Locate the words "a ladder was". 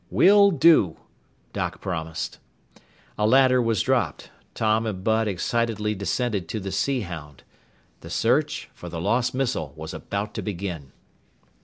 3.19-3.83